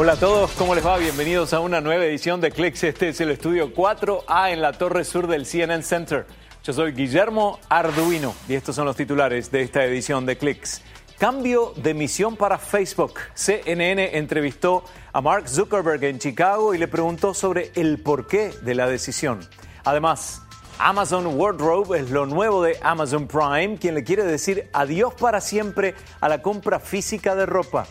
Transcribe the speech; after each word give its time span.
Hola 0.00 0.12
a 0.12 0.16
todos, 0.16 0.52
¿cómo 0.52 0.76
les 0.76 0.86
va? 0.86 0.96
Bienvenidos 0.96 1.52
a 1.52 1.58
una 1.58 1.80
nueva 1.80 2.04
edición 2.04 2.40
de 2.40 2.52
Clicks. 2.52 2.84
Este 2.84 3.08
es 3.08 3.20
el 3.20 3.32
estudio 3.32 3.74
4A 3.74 4.52
en 4.52 4.62
la 4.62 4.72
torre 4.72 5.02
sur 5.02 5.26
del 5.26 5.44
CNN 5.44 5.82
Center. 5.82 6.24
Yo 6.62 6.72
soy 6.72 6.92
Guillermo 6.92 7.58
Arduino 7.68 8.32
y 8.48 8.54
estos 8.54 8.76
son 8.76 8.84
los 8.84 8.94
titulares 8.94 9.50
de 9.50 9.62
esta 9.62 9.84
edición 9.84 10.24
de 10.24 10.38
Clicks. 10.38 10.82
Cambio 11.18 11.72
de 11.74 11.94
misión 11.94 12.36
para 12.36 12.58
Facebook. 12.58 13.14
CNN 13.34 14.16
entrevistó 14.16 14.84
a 15.12 15.20
Mark 15.20 15.48
Zuckerberg 15.48 16.04
en 16.04 16.20
Chicago 16.20 16.74
y 16.74 16.78
le 16.78 16.86
preguntó 16.86 17.34
sobre 17.34 17.72
el 17.74 18.00
porqué 18.00 18.52
de 18.62 18.76
la 18.76 18.86
decisión. 18.86 19.40
Además, 19.82 20.42
Amazon 20.78 21.26
Wardrobe 21.26 21.98
es 21.98 22.10
lo 22.10 22.24
nuevo 22.24 22.62
de 22.62 22.78
Amazon 22.82 23.26
Prime, 23.26 23.78
quien 23.80 23.96
le 23.96 24.04
quiere 24.04 24.22
decir 24.22 24.70
adiós 24.72 25.12
para 25.14 25.40
siempre 25.40 25.96
a 26.20 26.28
la 26.28 26.40
compra 26.40 26.78
física 26.78 27.34
de 27.34 27.46
ropa. 27.46 27.88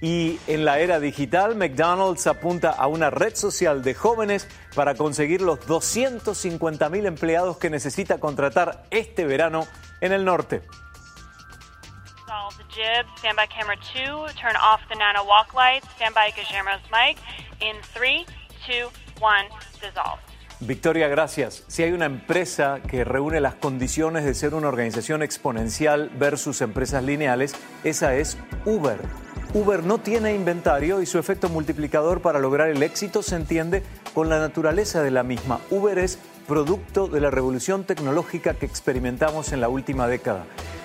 Y 0.00 0.38
en 0.46 0.64
la 0.64 0.78
era 0.78 0.98
digital, 0.98 1.56
McDonald's 1.56 2.26
apunta 2.26 2.70
a 2.70 2.86
una 2.86 3.10
red 3.10 3.34
social 3.34 3.82
de 3.82 3.94
jóvenes 3.94 4.48
para 4.74 4.94
conseguir 4.94 5.42
los 5.42 5.66
250 5.66 6.88
mil 6.88 7.04
empleados 7.04 7.58
que 7.58 7.68
necesita 7.68 8.18
contratar 8.18 8.84
este 8.90 9.26
verano 9.26 9.66
en 10.00 10.12
el 10.12 10.24
norte. 10.24 10.62
Victoria, 20.60 21.08
gracias. 21.08 21.64
Si 21.68 21.82
hay 21.82 21.92
una 21.92 22.04
empresa 22.04 22.80
que 22.86 23.02
reúne 23.02 23.40
las 23.40 23.54
condiciones 23.54 24.24
de 24.24 24.34
ser 24.34 24.54
una 24.54 24.68
organización 24.68 25.22
exponencial 25.22 26.10
versus 26.14 26.60
empresas 26.60 27.02
lineales, 27.02 27.54
esa 27.82 28.14
es 28.14 28.36
Uber. 28.66 28.98
Uber 29.52 29.82
no 29.82 29.98
tiene 29.98 30.32
inventario 30.32 31.02
y 31.02 31.06
su 31.06 31.18
efecto 31.18 31.48
multiplicador 31.48 32.20
para 32.20 32.38
lograr 32.38 32.68
el 32.68 32.84
éxito 32.84 33.20
se 33.20 33.34
entiende 33.34 33.82
con 34.14 34.28
la 34.28 34.38
naturaleza 34.38 35.02
de 35.02 35.10
la 35.10 35.24
misma. 35.24 35.58
Uber 35.70 35.98
es 35.98 36.20
producto 36.46 37.08
de 37.08 37.20
la 37.20 37.32
revolución 37.32 37.82
tecnológica 37.82 38.54
que 38.54 38.66
experimentamos 38.66 39.52
en 39.52 39.60
la 39.60 39.68
última 39.68 40.06
década. 40.06 40.44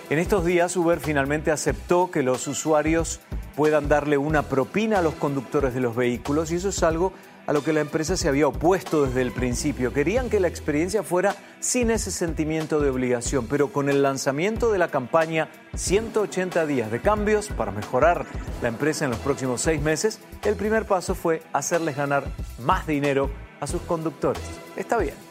En 0.09 0.17
estos 0.17 0.45
días 0.45 0.75
Uber 0.77 0.99
finalmente 0.99 1.51
aceptó 1.51 2.09
que 2.09 2.23
los 2.23 2.47
usuarios 2.47 3.19
puedan 3.55 3.87
darle 3.87 4.17
una 4.17 4.41
propina 4.41 4.97
a 4.97 5.03
los 5.03 5.13
conductores 5.13 5.75
de 5.75 5.81
los 5.81 5.95
vehículos 5.95 6.51
y 6.51 6.55
eso 6.55 6.69
es 6.69 6.81
algo 6.81 7.13
a 7.47 7.53
lo 7.53 7.63
que 7.63 7.73
la 7.73 7.81
empresa 7.81 8.17
se 8.17 8.27
había 8.27 8.47
opuesto 8.47 9.05
desde 9.05 9.21
el 9.21 9.31
principio. 9.31 9.93
Querían 9.93 10.29
que 10.29 10.39
la 10.39 10.47
experiencia 10.47 11.03
fuera 11.03 11.35
sin 11.59 11.91
ese 11.91 12.11
sentimiento 12.11 12.79
de 12.79 12.89
obligación, 12.89 13.47
pero 13.47 13.71
con 13.71 13.89
el 13.89 14.03
lanzamiento 14.03 14.71
de 14.71 14.79
la 14.79 14.89
campaña 14.89 15.49
180 15.75 16.65
días 16.65 16.91
de 16.91 17.01
cambios 17.01 17.49
para 17.49 17.71
mejorar 17.71 18.25
la 18.61 18.67
empresa 18.67 19.05
en 19.05 19.11
los 19.11 19.19
próximos 19.19 19.61
seis 19.61 19.81
meses, 19.81 20.19
el 20.43 20.55
primer 20.55 20.85
paso 20.85 21.15
fue 21.15 21.41
hacerles 21.53 21.97
ganar 21.97 22.25
más 22.59 22.87
dinero 22.87 23.29
a 23.59 23.67
sus 23.67 23.81
conductores. 23.81 24.43
Está 24.75 24.97
bien. 24.97 25.24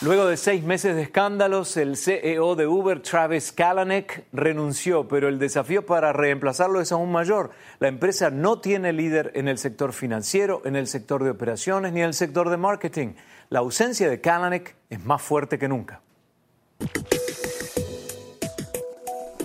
Luego 0.00 0.26
de 0.26 0.36
seis 0.36 0.62
meses 0.64 0.96
de 0.96 1.02
escándalos, 1.02 1.76
el 1.76 1.96
CEO 1.96 2.56
de 2.56 2.66
Uber, 2.66 3.00
Travis 3.00 3.52
Kalanick, 3.52 4.24
renunció, 4.32 5.06
pero 5.08 5.28
el 5.28 5.38
desafío 5.38 5.86
para 5.86 6.12
reemplazarlo 6.12 6.80
es 6.80 6.90
aún 6.92 7.12
mayor. 7.12 7.50
La 7.78 7.88
empresa 7.88 8.28
no 8.28 8.60
tiene 8.60 8.92
líder 8.92 9.30
en 9.34 9.48
el 9.48 9.56
sector 9.56 9.92
financiero, 9.92 10.62
en 10.64 10.76
el 10.76 10.88
sector 10.88 11.22
de 11.22 11.30
operaciones 11.30 11.92
ni 11.92 12.00
en 12.00 12.06
el 12.06 12.14
sector 12.14 12.50
de 12.50 12.56
marketing. 12.56 13.14
La 13.50 13.60
ausencia 13.60 14.10
de 14.10 14.20
Kalanick 14.20 14.74
es 14.90 15.02
más 15.04 15.22
fuerte 15.22 15.58
que 15.58 15.68
nunca. 15.68 16.00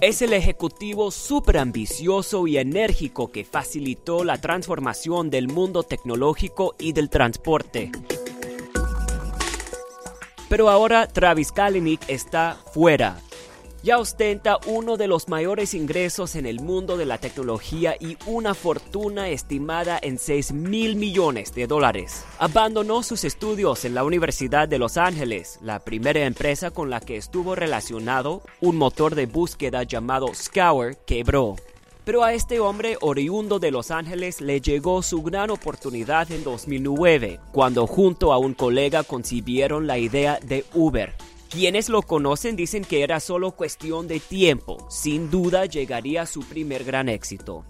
Es 0.01 0.21
el 0.21 0.33
ejecutivo 0.33 1.11
súper 1.11 1.57
ambicioso 1.57 2.47
y 2.47 2.57
enérgico 2.57 3.31
que 3.31 3.45
facilitó 3.45 4.23
la 4.23 4.39
transformación 4.39 5.29
del 5.29 5.47
mundo 5.47 5.83
tecnológico 5.83 6.75
y 6.79 6.93
del 6.93 7.09
transporte. 7.09 7.91
Pero 10.49 10.69
ahora 10.69 11.07
Travis 11.07 11.51
Kalanick 11.51 12.01
está 12.07 12.57
fuera. 12.73 13.21
Ya 13.81 13.97
ostenta 13.97 14.57
uno 14.65 14.97
de 14.97 15.07
los 15.07 15.29
mayores 15.29 15.73
ingresos 15.73 16.35
en 16.35 16.45
el 16.45 16.59
mundo 16.59 16.97
de 16.97 17.05
la 17.05 17.17
tecnología 17.17 17.95
y 17.97 18.17
una 18.25 18.53
fortuna 18.53 19.29
estimada 19.29 19.97
en 20.01 20.17
6 20.17 20.51
mil 20.51 20.97
millones 20.97 21.53
de 21.53 21.65
dólares. 21.65 22.25
Abandonó 22.39 23.03
sus 23.03 23.23
estudios 23.23 23.85
en 23.85 23.95
la 23.95 24.03
Universidad 24.03 24.67
de 24.67 24.79
Los 24.79 24.97
Ángeles, 24.97 25.59
la 25.61 25.79
primera 25.79 26.25
empresa 26.25 26.71
con 26.71 26.89
la 26.89 26.99
que 26.99 27.15
estuvo 27.15 27.55
relacionado, 27.55 28.41
un 28.59 28.75
motor 28.75 29.15
de 29.15 29.27
búsqueda 29.27 29.83
llamado 29.83 30.27
Scour, 30.33 30.97
quebró. 31.05 31.55
Pero 32.09 32.23
a 32.23 32.33
este 32.33 32.59
hombre 32.59 32.97
oriundo 33.01 33.59
de 33.59 33.69
Los 33.69 33.91
Ángeles 33.91 34.41
le 34.41 34.61
llegó 34.61 35.03
su 35.03 35.21
gran 35.21 35.51
oportunidad 35.51 36.31
en 36.31 36.43
2009, 36.43 37.39
cuando 37.51 37.85
junto 37.85 38.33
a 38.33 38.39
un 38.39 38.55
colega 38.55 39.03
concibieron 39.03 39.85
la 39.85 39.99
idea 39.99 40.39
de 40.39 40.65
Uber. 40.73 41.13
Quienes 41.51 41.87
lo 41.87 42.01
conocen 42.01 42.55
dicen 42.55 42.83
que 42.83 43.03
era 43.03 43.19
solo 43.19 43.51
cuestión 43.51 44.07
de 44.07 44.19
tiempo. 44.19 44.87
Sin 44.89 45.29
duda 45.29 45.67
llegaría 45.67 46.23
a 46.23 46.25
su 46.25 46.39
primer 46.39 46.83
gran 46.83 47.09
éxito. 47.09 47.63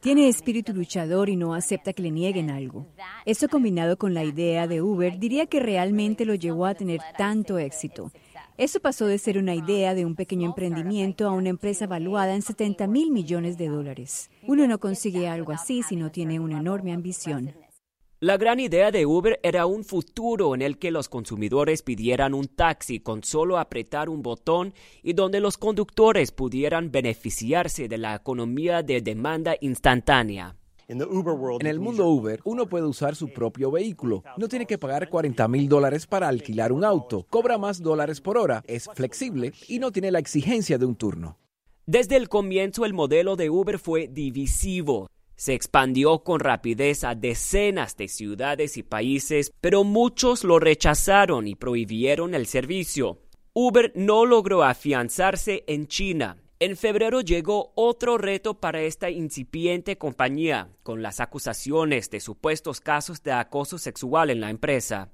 Tiene 0.00 0.28
espíritu 0.28 0.72
luchador 0.72 1.30
y 1.30 1.34
no 1.34 1.54
acepta 1.54 1.94
que 1.94 2.02
le 2.02 2.12
nieguen 2.12 2.48
algo. 2.48 2.86
Esto 3.24 3.48
combinado 3.48 3.96
con 3.96 4.14
la 4.14 4.22
idea 4.22 4.68
de 4.68 4.82
Uber 4.82 5.18
diría 5.18 5.46
que 5.46 5.58
realmente 5.58 6.24
lo 6.24 6.36
llevó 6.36 6.66
a 6.66 6.74
tener 6.74 7.00
tanto 7.18 7.58
éxito. 7.58 8.12
Eso 8.56 8.78
pasó 8.78 9.06
de 9.06 9.18
ser 9.18 9.36
una 9.36 9.56
idea 9.56 9.94
de 9.94 10.04
un 10.04 10.14
pequeño 10.14 10.46
emprendimiento 10.46 11.26
a 11.26 11.32
una 11.32 11.48
empresa 11.48 11.88
valuada 11.88 12.36
en 12.36 12.42
70 12.42 12.86
mil 12.86 13.10
millones 13.10 13.58
de 13.58 13.66
dólares. 13.66 14.30
Uno 14.46 14.68
no 14.68 14.78
consigue 14.78 15.26
algo 15.26 15.50
así 15.50 15.82
si 15.82 15.96
no 15.96 16.12
tiene 16.12 16.38
una 16.38 16.60
enorme 16.60 16.92
ambición. 16.92 17.52
La 18.20 18.36
gran 18.36 18.60
idea 18.60 18.92
de 18.92 19.06
Uber 19.06 19.40
era 19.42 19.66
un 19.66 19.84
futuro 19.84 20.54
en 20.54 20.62
el 20.62 20.78
que 20.78 20.92
los 20.92 21.08
consumidores 21.08 21.82
pidieran 21.82 22.32
un 22.32 22.46
taxi 22.46 23.00
con 23.00 23.24
solo 23.24 23.58
apretar 23.58 24.08
un 24.08 24.22
botón 24.22 24.72
y 25.02 25.14
donde 25.14 25.40
los 25.40 25.58
conductores 25.58 26.30
pudieran 26.30 26.92
beneficiarse 26.92 27.88
de 27.88 27.98
la 27.98 28.14
economía 28.14 28.84
de 28.84 29.00
demanda 29.00 29.56
instantánea. 29.60 30.56
En 30.88 31.00
el 31.66 31.80
mundo 31.80 32.08
Uber, 32.08 32.40
uno 32.44 32.66
puede 32.66 32.86
usar 32.86 33.16
su 33.16 33.32
propio 33.32 33.70
vehículo. 33.70 34.22
No 34.36 34.48
tiene 34.48 34.66
que 34.66 34.78
pagar 34.78 35.08
40 35.08 35.48
mil 35.48 35.68
dólares 35.68 36.06
para 36.06 36.28
alquilar 36.28 36.72
un 36.72 36.84
auto. 36.84 37.26
Cobra 37.30 37.58
más 37.58 37.82
dólares 37.82 38.20
por 38.20 38.38
hora, 38.38 38.62
es 38.66 38.88
flexible 38.94 39.52
y 39.68 39.78
no 39.78 39.92
tiene 39.92 40.10
la 40.10 40.18
exigencia 40.18 40.78
de 40.78 40.86
un 40.86 40.96
turno. 40.96 41.38
Desde 41.86 42.16
el 42.16 42.28
comienzo 42.28 42.84
el 42.84 42.94
modelo 42.94 43.36
de 43.36 43.50
Uber 43.50 43.78
fue 43.78 44.08
divisivo. 44.08 45.08
Se 45.36 45.52
expandió 45.52 46.20
con 46.20 46.40
rapidez 46.40 47.04
a 47.04 47.14
decenas 47.14 47.96
de 47.96 48.08
ciudades 48.08 48.76
y 48.76 48.82
países, 48.82 49.52
pero 49.60 49.84
muchos 49.84 50.44
lo 50.44 50.58
rechazaron 50.58 51.48
y 51.48 51.56
prohibieron 51.56 52.34
el 52.34 52.46
servicio. 52.46 53.18
Uber 53.52 53.92
no 53.94 54.26
logró 54.26 54.62
afianzarse 54.64 55.64
en 55.66 55.86
China, 55.88 56.38
en 56.64 56.78
febrero 56.78 57.20
llegó 57.20 57.72
otro 57.74 58.16
reto 58.16 58.54
para 58.54 58.80
esta 58.80 59.10
incipiente 59.10 59.98
compañía, 59.98 60.70
con 60.82 61.02
las 61.02 61.20
acusaciones 61.20 62.08
de 62.08 62.20
supuestos 62.20 62.80
casos 62.80 63.22
de 63.22 63.32
acoso 63.32 63.76
sexual 63.76 64.30
en 64.30 64.40
la 64.40 64.48
empresa. 64.48 65.10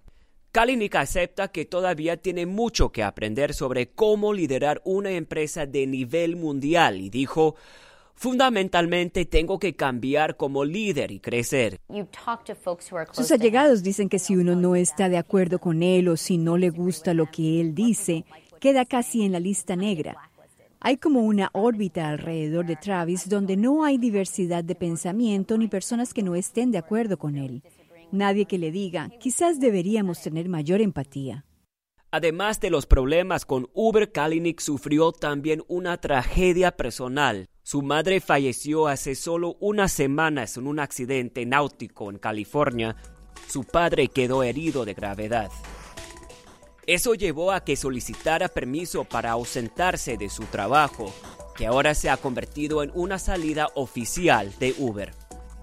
Kalinick 0.52 0.94
acepta 0.94 1.48
que 1.48 1.64
todavía 1.64 2.16
tiene 2.18 2.46
mucho 2.46 2.92
que 2.92 3.02
aprender 3.02 3.52
sobre 3.52 3.90
cómo 3.90 4.32
liderar 4.32 4.80
una 4.84 5.10
empresa 5.10 5.66
de 5.66 5.88
nivel 5.88 6.36
mundial 6.36 7.00
y 7.00 7.10
dijo, 7.10 7.56
Fundamentalmente 8.14 9.24
tengo 9.24 9.58
que 9.58 9.74
cambiar 9.74 10.36
como 10.36 10.64
líder 10.64 11.10
y 11.10 11.18
crecer. 11.18 11.80
Sus 13.12 13.32
allegados 13.32 13.82
dicen 13.82 14.08
que 14.08 14.18
si 14.20 14.36
uno 14.36 14.54
no 14.54 14.76
está 14.76 15.08
de 15.08 15.16
acuerdo 15.16 15.58
con 15.58 15.82
él 15.82 16.06
o 16.08 16.16
si 16.16 16.38
no 16.38 16.56
le 16.58 16.70
gusta 16.70 17.12
lo 17.12 17.30
que 17.30 17.60
él 17.60 17.74
dice, 17.74 18.24
queda 18.60 18.84
casi 18.84 19.24
en 19.24 19.32
la 19.32 19.40
lista 19.40 19.74
negra. 19.74 20.29
Hay 20.82 20.96
como 20.96 21.20
una 21.20 21.50
órbita 21.52 22.08
alrededor 22.08 22.64
de 22.64 22.74
Travis 22.74 23.28
donde 23.28 23.58
no 23.58 23.84
hay 23.84 23.98
diversidad 23.98 24.64
de 24.64 24.74
pensamiento 24.74 25.58
ni 25.58 25.68
personas 25.68 26.14
que 26.14 26.22
no 26.22 26.34
estén 26.34 26.70
de 26.70 26.78
acuerdo 26.78 27.18
con 27.18 27.36
él. 27.36 27.62
Nadie 28.12 28.46
que 28.46 28.56
le 28.56 28.70
diga, 28.70 29.10
quizás 29.20 29.60
deberíamos 29.60 30.22
tener 30.22 30.48
mayor 30.48 30.80
empatía. 30.80 31.44
Además 32.10 32.60
de 32.60 32.70
los 32.70 32.86
problemas 32.86 33.44
con 33.44 33.68
Uber, 33.74 34.10
Kalinick 34.10 34.60
sufrió 34.60 35.12
también 35.12 35.62
una 35.68 35.98
tragedia 35.98 36.72
personal. 36.72 37.46
Su 37.62 37.82
madre 37.82 38.20
falleció 38.20 38.88
hace 38.88 39.14
solo 39.14 39.58
unas 39.60 39.92
semanas 39.92 40.56
en 40.56 40.66
un 40.66 40.80
accidente 40.80 41.44
náutico 41.44 42.10
en 42.10 42.18
California. 42.18 42.96
Su 43.48 43.64
padre 43.64 44.08
quedó 44.08 44.42
herido 44.42 44.86
de 44.86 44.94
gravedad. 44.94 45.50
Eso 46.86 47.14
llevó 47.14 47.52
a 47.52 47.62
que 47.62 47.76
solicitara 47.76 48.48
permiso 48.48 49.04
para 49.04 49.32
ausentarse 49.32 50.16
de 50.16 50.30
su 50.30 50.44
trabajo, 50.44 51.12
que 51.56 51.66
ahora 51.66 51.94
se 51.94 52.08
ha 52.08 52.16
convertido 52.16 52.82
en 52.82 52.90
una 52.94 53.18
salida 53.18 53.68
oficial 53.74 54.52
de 54.58 54.74
Uber. 54.78 55.14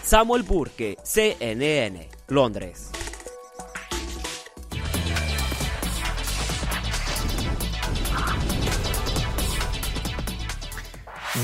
Samuel 0.03 0.43
Burke, 0.43 0.97
CNN, 1.03 2.09
Londres. 2.27 2.91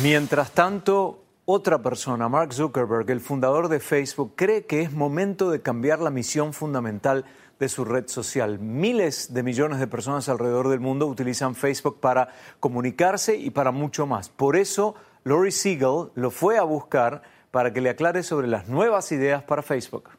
Mientras 0.02 0.52
tanto, 0.52 1.24
Otra 1.46 1.82
persona, 1.82 2.30
Mark 2.30 2.54
Zuckerberg, 2.54 3.12
el 3.12 3.20
fundador 3.20 3.68
de 3.68 3.82
Facebook, 3.82 4.32
cree 4.38 4.66
que 4.66 4.82
es 4.82 4.94
momento 4.94 5.52
de 5.52 5.62
cambiar 5.62 6.00
la 6.00 6.10
misión 6.10 6.54
fundamental 6.54 7.26
su 7.70 7.86
red 7.86 8.08
social. 8.08 8.60
Miles 8.60 9.34
de 9.34 9.44
millones 9.44 9.80
de 9.80 9.88
personas 9.88 10.30
alrededor 10.30 10.70
del 10.70 10.80
mundo 10.80 11.08
utilizan 11.08 11.56
Facebook 11.56 12.00
para 12.00 12.30
comunicarse 12.60 13.36
y 13.36 13.50
para 13.50 13.72
mucho 13.72 14.06
más. 14.06 14.30
Por 14.30 14.56
eso, 14.56 14.96
Lori 15.24 15.52
Siegel 15.52 16.10
lo 16.16 16.32
fue 16.32 16.58
a 16.58 16.64
buscar 16.64 17.22
para 17.52 17.74
que 17.74 17.82
le 17.82 17.90
aclare 17.90 18.24
sobre 18.24 18.48
las 18.48 18.68
nuevas 18.68 19.12
ideas 19.12 19.44
para 19.44 19.62
Facebook. 19.62 20.10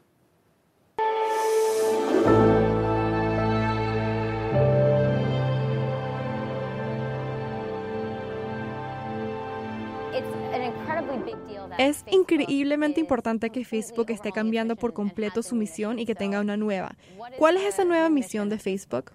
Es 11.77 12.05
increíblemente 12.09 13.01
importante 13.01 13.49
que 13.49 13.65
Facebook 13.65 14.09
esté 14.09 14.31
cambiando 14.31 14.77
por 14.77 14.93
completo 14.93 15.43
su 15.43 15.55
misión 15.55 15.99
y 15.99 16.05
que 16.05 16.15
tenga 16.15 16.39
una 16.39 16.55
nueva. 16.55 16.95
¿Cuál 17.37 17.57
es 17.57 17.63
esa 17.63 17.83
nueva 17.83 18.09
misión 18.09 18.47
de 18.47 18.57
Facebook? 18.57 19.11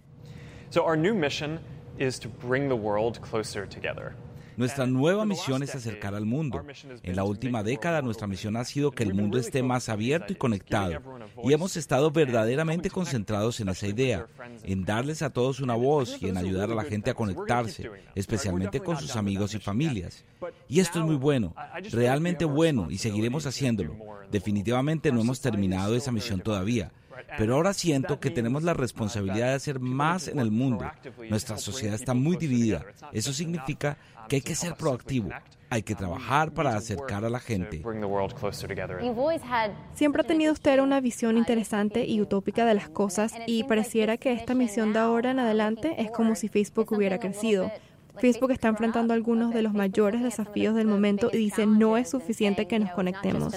So 0.69 0.85
our 0.85 0.97
new 0.97 1.15
mission 1.15 1.59
is 1.99 2.21
to 2.21 2.29
bring 2.29 2.69
the 2.69 2.75
world 2.75 3.19
closer 3.21 3.67
together. 3.67 4.15
Nuestra 4.57 4.87
nueva 4.87 5.25
misión 5.25 5.63
es 5.63 5.75
acercar 5.75 6.15
al 6.15 6.27
mundo. 6.27 6.65
En 7.03 7.17
la 7.17 7.25
última 7.25 7.63
década 7.63 8.03
nuestra 8.03 8.27
misión 8.27 8.57
ha 8.57 8.65
sido 8.65 8.91
que 8.91 9.03
el 9.03 9.15
mundo 9.15 9.39
esté 9.39 9.63
más 9.63 9.89
abierto 9.89 10.33
y 10.33 10.37
conectado. 10.37 11.01
Y 11.43 11.53
hemos 11.53 11.77
estado 11.77 12.11
verdaderamente 12.11 12.91
concentrados 12.91 13.61
en 13.61 13.69
esa 13.69 13.87
idea, 13.87 14.27
en 14.65 14.85
darles 14.85 15.23
a 15.23 15.31
todos 15.31 15.61
una 15.61 15.75
voz 15.75 16.21
y 16.21 16.29
en 16.29 16.37
ayudar 16.37 16.71
a 16.71 16.75
la 16.75 16.85
gente 16.85 17.11
a 17.11 17.15
conectarse, 17.15 17.91
especialmente 18.15 18.81
con 18.81 18.97
sus 18.97 19.17
amigos 19.17 19.55
y 19.55 19.59
familias. 19.59 20.25
Y 20.69 20.81
esto 20.81 21.01
es 21.01 21.05
muy 21.05 21.17
bueno, 21.17 21.55
realmente 21.91 22.45
bueno, 22.45 22.91
y 22.91 22.99
seguiremos 22.99 23.47
haciéndolo. 23.47 23.97
Definitivamente 24.31 25.13
no 25.13 25.21
hemos 25.21 25.41
terminado 25.41 25.95
esa 25.97 26.13
misión 26.13 26.41
todavía. 26.41 26.93
Pero 27.39 27.55
ahora 27.55 27.73
siento 27.73 28.21
que 28.21 28.31
tenemos 28.31 28.63
la 28.63 28.75
responsabilidad 28.75 29.49
de 29.49 29.55
hacer 29.55 29.81
más 29.81 30.29
en 30.29 30.39
el 30.39 30.51
mundo. 30.51 30.91
Nuestra 31.29 31.59
sociedad 31.59 31.95
está 31.95 32.15
muy 32.15 32.37
dividida. 32.37 32.85
Eso 33.13 33.33
significa 33.33 33.97
que 34.29 34.37
hay 34.37 34.43
que 34.43 34.55
ser 34.55 34.75
proactivo. 34.75 35.31
Hay 35.73 35.83
que 35.83 35.95
trabajar 35.95 36.53
para 36.53 36.77
acercar 36.77 37.25
a 37.25 37.31
la 37.31 37.39
gente. 37.39 37.83
Siempre 39.95 40.23
ha 40.23 40.27
tenido 40.27 40.53
usted 40.53 40.81
una 40.81 41.01
visión 41.01 41.37
interesante 41.37 42.05
y 42.05 42.21
utópica 42.21 42.65
de 42.65 42.75
las 42.75 42.89
cosas 42.89 43.35
y 43.47 43.65
pareciera 43.65 44.17
que 44.17 44.33
esta 44.33 44.55
misión 44.55 44.93
de 44.93 44.99
ahora 44.99 45.31
en 45.31 45.39
adelante 45.39 45.95
es 45.99 46.11
como 46.11 46.35
si 46.35 46.49
Facebook 46.49 46.93
hubiera 46.93 47.19
crecido. 47.19 47.71
Facebook 48.21 48.53
está 48.53 48.69
enfrentando 48.69 49.15
algunos 49.15 49.55
de 49.55 49.63
los 49.63 49.73
mayores 49.73 50.23
desafíos 50.23 50.75
del 50.75 50.87
momento 50.87 51.31
y 51.33 51.39
dice 51.39 51.67
no 51.67 51.97
es 51.97 52.11
suficiente 52.11 52.67
que 52.67 52.79
nos 52.79 52.91
conectemos. 52.93 53.55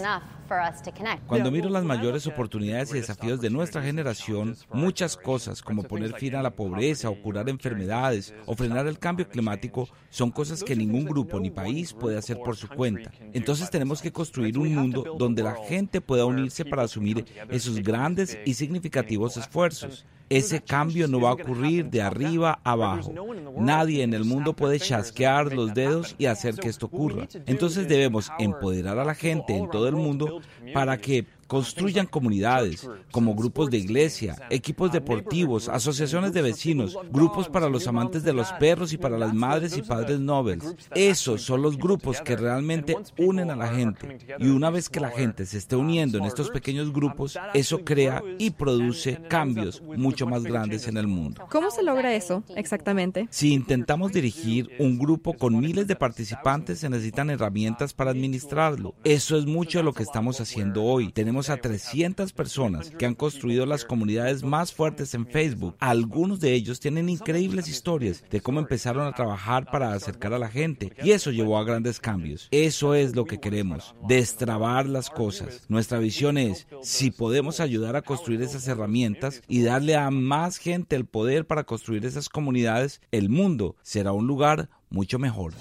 Cuando 1.27 1.51
miro 1.51 1.69
las 1.69 1.83
mayores 1.83 2.27
oportunidades 2.27 2.91
y 2.91 2.95
desafíos 2.95 3.41
de 3.41 3.49
nuestra 3.49 3.81
generación, 3.81 4.55
muchas 4.71 5.17
cosas 5.17 5.61
como 5.61 5.83
poner 5.83 6.13
fin 6.13 6.35
a 6.35 6.41
la 6.41 6.51
pobreza 6.51 7.09
o 7.09 7.21
curar 7.21 7.49
enfermedades 7.49 8.33
o 8.45 8.55
frenar 8.55 8.87
el 8.87 8.99
cambio 8.99 9.27
climático 9.27 9.89
son 10.09 10.31
cosas 10.31 10.63
que 10.63 10.75
ningún 10.75 11.05
grupo 11.05 11.39
ni 11.39 11.49
país 11.49 11.93
puede 11.93 12.17
hacer 12.17 12.37
por 12.37 12.55
su 12.55 12.67
cuenta. 12.67 13.11
Entonces 13.33 13.69
tenemos 13.69 14.01
que 14.01 14.11
construir 14.11 14.57
un 14.57 14.73
mundo 14.73 15.15
donde 15.17 15.43
la 15.43 15.55
gente 15.67 16.01
pueda 16.01 16.25
unirse 16.25 16.65
para 16.65 16.83
asumir 16.83 17.25
esos 17.49 17.81
grandes 17.81 18.37
y 18.45 18.53
significativos 18.53 19.37
esfuerzos. 19.37 20.05
Ese 20.37 20.61
cambio 20.61 21.07
no 21.07 21.21
va 21.21 21.29
a 21.29 21.33
ocurrir 21.33 21.85
de 21.89 22.01
arriba 22.01 22.59
a 22.63 22.71
abajo. 22.71 23.13
Nadie 23.57 24.01
en 24.01 24.13
el 24.13 24.25
mundo 24.25 24.53
puede 24.53 24.79
chasquear 24.79 25.53
los 25.53 25.73
dedos 25.73 26.15
y 26.17 26.25
hacer 26.25 26.55
que 26.55 26.69
esto 26.69 26.87
ocurra. 26.87 27.27
Entonces 27.45 27.87
debemos 27.87 28.31
empoderar 28.39 28.97
a 28.97 29.05
la 29.05 29.13
gente 29.13 29.55
en 29.55 29.69
todo 29.69 29.87
el 29.87 29.95
mundo 29.95 30.41
para 30.73 30.97
que 30.97 31.25
construyan 31.53 32.07
comunidades 32.07 32.89
como 33.11 33.35
grupos 33.35 33.69
de 33.69 33.77
iglesia, 33.77 34.35
equipos 34.49 34.91
deportivos, 34.91 35.69
asociaciones 35.69 36.33
de 36.33 36.41
vecinos, 36.41 36.97
grupos 37.11 37.47
para 37.47 37.69
los 37.69 37.85
amantes 37.85 38.23
de 38.23 38.33
los 38.33 38.51
perros 38.53 38.91
y 38.91 38.97
para 38.97 39.19
las 39.19 39.35
madres 39.35 39.77
y 39.77 39.83
padres 39.83 40.19
nobles. 40.19 40.75
Esos 40.95 41.43
son 41.43 41.61
los 41.61 41.77
grupos 41.77 42.21
que 42.21 42.35
realmente 42.35 42.97
unen 43.19 43.51
a 43.51 43.55
la 43.55 43.67
gente. 43.67 44.17
Y 44.39 44.47
una 44.47 44.71
vez 44.71 44.89
que 44.89 44.99
la 44.99 45.11
gente 45.11 45.45
se 45.45 45.59
esté 45.59 45.75
uniendo 45.75 46.17
en 46.17 46.23
estos 46.23 46.49
pequeños 46.49 46.91
grupos, 46.91 47.37
eso 47.53 47.85
crea 47.85 48.23
y 48.39 48.49
produce 48.49 49.21
cambios 49.29 49.79
mucho 49.95 50.25
más 50.25 50.41
grandes 50.41 50.87
en 50.87 50.97
el 50.97 51.05
mundo. 51.05 51.45
¿Cómo 51.51 51.69
se 51.69 51.83
logra 51.83 52.15
eso 52.15 52.43
exactamente? 52.55 53.27
Si 53.29 53.53
intentamos 53.53 54.11
dirigir 54.11 54.71
un 54.79 54.97
grupo 54.97 55.33
con 55.33 55.59
miles 55.59 55.85
de 55.85 55.95
participantes, 55.95 56.79
se 56.79 56.89
necesitan 56.89 57.29
herramientas 57.29 57.93
para 57.93 58.09
administrarlo. 58.09 58.95
Eso 59.03 59.37
es 59.37 59.45
mucho 59.45 59.77
de 59.77 59.83
lo 59.83 59.93
que 59.93 60.01
estamos 60.01 60.41
haciendo 60.41 60.83
hoy. 60.83 61.11
Tenemos 61.11 61.42
a 61.49 61.57
300 61.57 62.33
personas 62.33 62.89
que 62.91 63.05
han 63.05 63.15
construido 63.15 63.65
las 63.65 63.85
comunidades 63.85 64.43
más 64.43 64.73
fuertes 64.73 65.13
en 65.13 65.25
Facebook. 65.25 65.75
Algunos 65.79 66.39
de 66.39 66.53
ellos 66.53 66.79
tienen 66.79 67.09
increíbles 67.09 67.67
historias 67.67 68.23
de 68.29 68.41
cómo 68.41 68.59
empezaron 68.59 69.07
a 69.07 69.13
trabajar 69.13 69.69
para 69.71 69.93
acercar 69.93 70.33
a 70.33 70.39
la 70.39 70.49
gente 70.49 70.93
y 71.03 71.11
eso 71.11 71.31
llevó 71.31 71.57
a 71.57 71.63
grandes 71.63 71.99
cambios. 71.99 72.47
Eso 72.51 72.95
es 72.95 73.15
lo 73.15 73.25
que 73.25 73.39
queremos, 73.39 73.95
destrabar 74.07 74.87
las 74.87 75.09
cosas. 75.09 75.65
Nuestra 75.69 75.99
visión 75.99 76.37
es, 76.37 76.67
si 76.81 77.11
podemos 77.11 77.59
ayudar 77.59 77.95
a 77.95 78.01
construir 78.01 78.41
esas 78.41 78.67
herramientas 78.67 79.41
y 79.47 79.61
darle 79.61 79.95
a 79.95 80.09
más 80.11 80.57
gente 80.57 80.95
el 80.95 81.05
poder 81.05 81.45
para 81.45 81.63
construir 81.63 82.05
esas 82.05 82.29
comunidades, 82.29 83.01
el 83.11 83.29
mundo 83.29 83.75
será 83.81 84.11
un 84.11 84.27
lugar 84.27 84.69
mucho 84.89 85.19
mejor. 85.19 85.53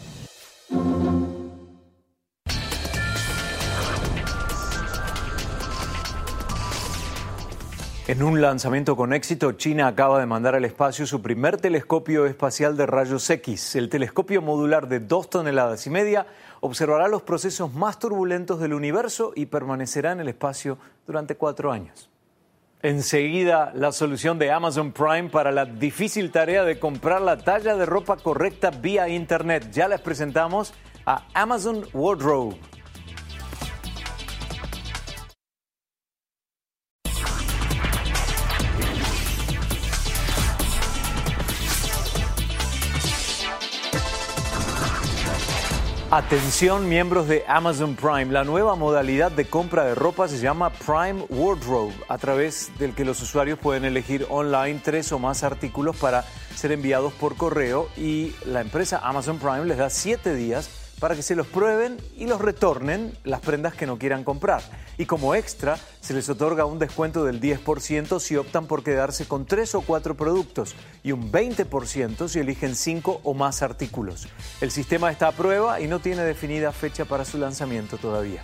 En 8.12 8.22
un 8.22 8.42
lanzamiento 8.42 8.94
con 8.94 9.14
éxito, 9.14 9.52
China 9.52 9.86
acaba 9.86 10.20
de 10.20 10.26
mandar 10.26 10.54
al 10.54 10.66
espacio 10.66 11.06
su 11.06 11.22
primer 11.22 11.56
telescopio 11.56 12.26
espacial 12.26 12.76
de 12.76 12.84
rayos 12.84 13.30
X. 13.30 13.74
El 13.74 13.88
telescopio 13.88 14.42
modular 14.42 14.86
de 14.86 15.00
dos 15.00 15.30
toneladas 15.30 15.86
y 15.86 15.90
media 15.90 16.26
observará 16.60 17.08
los 17.08 17.22
procesos 17.22 17.72
más 17.72 17.98
turbulentos 17.98 18.60
del 18.60 18.74
universo 18.74 19.32
y 19.34 19.46
permanecerá 19.46 20.12
en 20.12 20.20
el 20.20 20.28
espacio 20.28 20.76
durante 21.06 21.36
cuatro 21.36 21.72
años. 21.72 22.10
Enseguida, 22.82 23.72
la 23.74 23.92
solución 23.92 24.38
de 24.38 24.52
Amazon 24.52 24.92
Prime 24.92 25.30
para 25.30 25.50
la 25.50 25.64
difícil 25.64 26.30
tarea 26.30 26.64
de 26.64 26.78
comprar 26.78 27.22
la 27.22 27.38
talla 27.38 27.76
de 27.76 27.86
ropa 27.86 28.18
correcta 28.18 28.68
vía 28.68 29.08
Internet. 29.08 29.70
Ya 29.72 29.88
les 29.88 30.02
presentamos 30.02 30.74
a 31.06 31.24
Amazon 31.32 31.86
Wardrobe. 31.94 32.58
Atención 46.14 46.90
miembros 46.90 47.26
de 47.26 47.42
Amazon 47.48 47.96
Prime, 47.96 48.26
la 48.26 48.44
nueva 48.44 48.76
modalidad 48.76 49.32
de 49.32 49.46
compra 49.46 49.86
de 49.86 49.94
ropa 49.94 50.28
se 50.28 50.36
llama 50.36 50.68
Prime 50.68 51.24
Wardrobe, 51.30 51.94
a 52.06 52.18
través 52.18 52.70
del 52.78 52.94
que 52.94 53.06
los 53.06 53.22
usuarios 53.22 53.58
pueden 53.58 53.86
elegir 53.86 54.26
online 54.28 54.82
tres 54.84 55.10
o 55.12 55.18
más 55.18 55.42
artículos 55.42 55.96
para 55.96 56.26
ser 56.54 56.70
enviados 56.72 57.14
por 57.14 57.38
correo 57.38 57.88
y 57.96 58.34
la 58.44 58.60
empresa 58.60 59.00
Amazon 59.02 59.38
Prime 59.38 59.64
les 59.64 59.78
da 59.78 59.88
siete 59.88 60.34
días 60.34 60.81
para 61.02 61.16
que 61.16 61.22
se 61.22 61.34
los 61.34 61.48
prueben 61.48 61.96
y 62.16 62.26
los 62.26 62.40
retornen 62.40 63.12
las 63.24 63.40
prendas 63.40 63.74
que 63.74 63.86
no 63.86 63.98
quieran 63.98 64.22
comprar. 64.22 64.62
Y 64.98 65.06
como 65.06 65.34
extra, 65.34 65.76
se 66.00 66.14
les 66.14 66.28
otorga 66.28 66.64
un 66.64 66.78
descuento 66.78 67.24
del 67.24 67.40
10% 67.40 68.20
si 68.20 68.36
optan 68.36 68.66
por 68.66 68.84
quedarse 68.84 69.26
con 69.26 69.44
tres 69.44 69.74
o 69.74 69.80
cuatro 69.80 70.16
productos 70.16 70.76
y 71.02 71.10
un 71.10 71.32
20% 71.32 72.28
si 72.28 72.38
eligen 72.38 72.76
cinco 72.76 73.20
o 73.24 73.34
más 73.34 73.62
artículos. 73.62 74.28
El 74.60 74.70
sistema 74.70 75.10
está 75.10 75.26
a 75.26 75.32
prueba 75.32 75.80
y 75.80 75.88
no 75.88 75.98
tiene 75.98 76.22
definida 76.22 76.70
fecha 76.70 77.04
para 77.04 77.24
su 77.24 77.36
lanzamiento 77.36 77.98
todavía. 77.98 78.40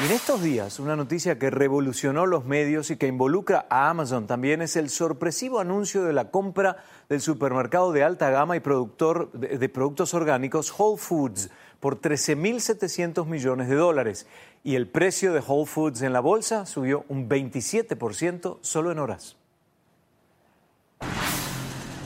Y 0.00 0.06
en 0.06 0.10
estos 0.10 0.42
días, 0.42 0.80
una 0.80 0.96
noticia 0.96 1.38
que 1.38 1.50
revolucionó 1.50 2.26
los 2.26 2.44
medios 2.44 2.90
y 2.90 2.96
que 2.96 3.06
involucra 3.06 3.66
a 3.70 3.90
Amazon 3.90 4.26
también 4.26 4.60
es 4.60 4.74
el 4.74 4.90
sorpresivo 4.90 5.60
anuncio 5.60 6.02
de 6.02 6.12
la 6.12 6.32
compra 6.32 6.78
del 7.08 7.20
supermercado 7.20 7.92
de 7.92 8.02
alta 8.02 8.28
gama 8.30 8.56
y 8.56 8.60
productor 8.60 9.30
de, 9.30 9.68
productos 9.68 10.12
orgánicos 10.12 10.74
Whole 10.76 10.98
Foods 10.98 11.48
por 11.78 12.00
13.700 12.00 13.24
millones 13.26 13.68
de 13.68 13.76
dólares. 13.76 14.26
Y 14.64 14.74
el 14.74 14.88
precio 14.88 15.32
de 15.32 15.38
Whole 15.38 15.66
Foods 15.66 16.02
en 16.02 16.12
la 16.12 16.18
bolsa 16.18 16.66
subió 16.66 17.04
un 17.08 17.28
27% 17.28 18.58
solo 18.62 18.90
en 18.90 18.98
horas. 18.98 19.36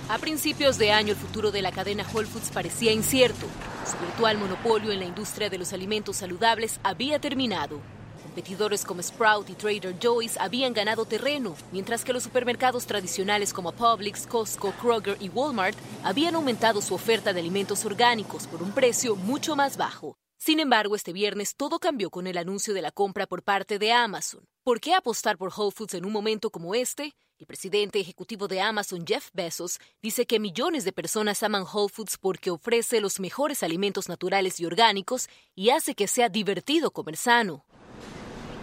A 0.09 0.17
principios 0.17 0.79
de 0.79 0.91
año, 0.91 1.13
el 1.13 1.19
futuro 1.19 1.51
de 1.51 1.61
la 1.61 1.71
cadena 1.71 2.07
Whole 2.11 2.27
Foods 2.27 2.51
parecía 2.51 2.93
incierto. 2.93 3.45
Su 3.85 3.99
virtual 3.99 4.39
monopolio 4.39 4.91
en 4.91 5.01
la 5.01 5.05
industria 5.05 5.51
de 5.51 5.59
los 5.59 5.75
alimentos 5.75 6.17
saludables 6.17 6.81
había 6.83 7.19
terminado. 7.19 7.79
Competidores 8.23 8.87
como 8.87 9.03
Sprout 9.03 9.51
y 9.51 9.55
Trader 9.55 9.97
Joe's 10.03 10.39
habían 10.39 10.73
ganado 10.73 11.05
terreno, 11.05 11.55
mientras 11.73 12.05
que 12.05 12.15
los 12.15 12.23
supermercados 12.23 12.87
tradicionales 12.87 13.53
como 13.53 13.73
Publix, 13.73 14.27
Costco, 14.27 14.73
Kroger 14.81 15.19
y 15.21 15.29
Walmart 15.29 15.77
habían 16.03 16.37
aumentado 16.37 16.81
su 16.81 16.95
oferta 16.95 17.35
de 17.35 17.41
alimentos 17.41 17.85
orgánicos 17.85 18.47
por 18.47 18.63
un 18.63 18.73
precio 18.73 19.15
mucho 19.15 19.57
más 19.57 19.77
bajo. 19.77 20.17
Sin 20.39 20.59
embargo, 20.59 20.97
este 20.97 21.13
viernes 21.13 21.55
todo 21.55 21.79
cambió 21.79 22.09
con 22.09 22.27
el 22.27 22.39
anuncio 22.39 22.73
de 22.73 22.81
la 22.81 22.93
compra 22.93 23.27
por 23.27 23.43
parte 23.43 23.79
de 23.79 23.93
Amazon. 23.93 24.43
¿Por 24.69 24.81
qué 24.81 24.93
apostar 24.93 25.39
por 25.39 25.51
Whole 25.57 25.71
Foods 25.75 25.95
en 25.95 26.05
un 26.05 26.13
momento 26.13 26.51
como 26.51 26.75
este? 26.75 27.17
El 27.39 27.47
presidente 27.47 28.01
ejecutivo 28.01 28.49
de 28.49 28.61
Amazon, 28.61 29.07
Jeff 29.07 29.31
Bezos, 29.33 29.79
dice 30.03 30.27
que 30.27 30.39
millones 30.39 30.85
de 30.85 30.93
personas 30.93 31.43
aman 31.43 31.63
Whole 31.63 31.89
Foods 31.89 32.19
porque 32.19 32.51
ofrece 32.51 33.01
los 33.01 33.19
mejores 33.19 33.63
alimentos 33.63 34.11
naturales 34.11 34.61
y 34.61 34.67
orgánicos 34.67 35.31
y 35.55 35.71
hace 35.71 35.95
que 35.95 36.07
sea 36.07 36.29
divertido 36.29 36.91
comer 36.91 37.17
sano. 37.17 37.65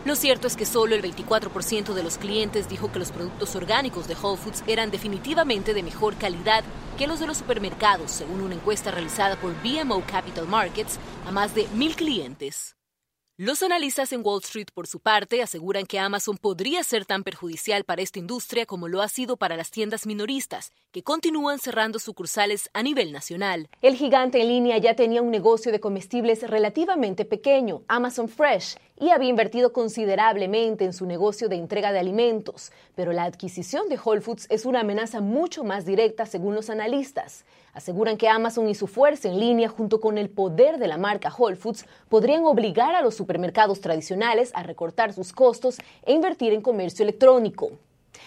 Lo 0.06 0.16
cierto 0.16 0.46
es 0.46 0.56
que 0.56 0.68
solo 0.68 0.94
el 0.94 1.02
24% 1.02 1.96
de 1.96 2.04
los 2.04 2.20
clientes 2.20 2.70
dijo 2.70 2.92
que 2.92 3.00
los 3.00 3.12
productos 3.12 3.56
orgánicos 3.56 4.08
de 4.08 4.14
Whole 4.14 4.40
Foods 4.40 4.64
eran 4.68 4.92
definitivamente 4.92 5.74
de 5.74 5.82
mejor 5.82 6.18
calidad 6.20 6.64
que 7.00 7.08
los 7.08 7.20
de 7.20 7.26
los 7.26 7.38
supermercados, 7.38 8.12
según 8.12 8.42
una 8.42 8.54
encuesta 8.54 8.92
realizada 8.92 9.42
por 9.42 9.56
BMO 9.64 10.06
Capital 10.06 10.48
Markets 10.48 11.00
a 11.26 11.32
más 11.32 11.56
de 11.56 11.68
mil 11.70 11.96
clientes. 11.96 12.76
Los 13.38 13.62
analistas 13.64 14.14
en 14.14 14.22
Wall 14.26 14.40
Street, 14.42 14.68
por 14.74 14.88
su 14.88 15.02
parte, 15.02 15.42
aseguran 15.42 15.86
que 15.86 16.00
Amazon 16.00 16.38
podría 16.38 16.82
ser 16.84 17.04
tan 17.04 17.22
perjudicial 17.22 17.84
para 17.84 18.02
esta 18.02 18.18
industria 18.18 18.66
como 18.66 18.88
lo 18.88 19.02
ha 19.02 19.10
sido 19.10 19.36
para 19.36 19.58
las 19.58 19.72
tiendas 19.72 20.08
minoristas, 20.08 20.72
que 20.94 21.04
continúan 21.04 21.60
cerrando 21.60 22.00
sucursales 22.00 22.70
a 22.72 22.82
nivel 22.82 23.12
nacional. 23.12 23.68
El 23.82 23.98
gigante 23.98 24.40
en 24.40 24.48
línea 24.48 24.78
ya 24.78 24.96
tenía 24.96 25.22
un 25.22 25.32
negocio 25.32 25.74
de 25.74 25.82
comestibles 25.82 26.50
relativamente 26.50 27.26
pequeño, 27.26 27.84
Amazon 27.90 28.30
Fresh, 28.30 28.78
y 29.00 29.10
había 29.10 29.30
invertido 29.30 29.74
considerablemente 29.74 30.86
en 30.86 30.94
su 30.94 31.06
negocio 31.06 31.50
de 31.50 31.58
entrega 31.58 31.92
de 31.92 32.00
alimentos, 32.00 32.72
pero 32.96 33.12
la 33.12 33.24
adquisición 33.24 33.90
de 33.90 34.00
Whole 34.04 34.22
Foods 34.22 34.48
es 34.50 34.66
una 34.66 34.82
amenaza 34.82 35.22
mucho 35.22 35.64
más 35.64 35.86
directa 35.86 36.26
según 36.26 36.56
los 36.56 36.70
analistas. 36.70 37.44
Aseguran 37.74 38.18
que 38.18 38.30
Amazon 38.30 38.70
y 38.70 38.76
su 38.76 38.88
fuerza 38.88 39.28
en 39.28 39.40
línea, 39.40 39.68
junto 39.68 40.00
con 40.00 40.18
el 40.18 40.30
poder 40.30 40.78
de 40.78 40.88
la 40.88 40.98
marca 40.98 41.34
Whole 41.36 41.58
Foods, 41.58 41.86
podrían 42.08 42.46
obligar 42.46 42.96
a 42.96 43.02
los 43.02 43.16
supermercados 43.16 43.82
tradicionales 43.82 44.52
a 44.56 44.64
recortar 44.64 45.12
sus 45.12 45.34
costos 45.34 45.78
e 46.04 46.14
invertir 46.14 46.54
en 46.54 46.62
comercio 46.62 47.04
electrónico. 47.04 47.72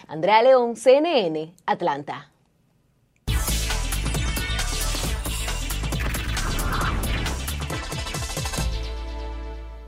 Andrea 0.07 0.43
León, 0.43 0.75
CNN, 0.75 1.51
Atlanta. 1.65 2.29